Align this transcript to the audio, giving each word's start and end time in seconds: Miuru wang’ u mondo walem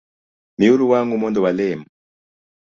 Miuru 0.57 0.83
wang’ 0.91 1.09
u 1.15 1.17
mondo 1.21 1.39
walem 1.45 1.79